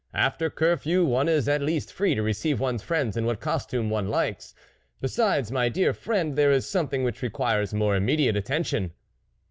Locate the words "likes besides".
4.09-5.51